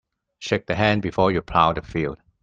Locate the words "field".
1.83-2.17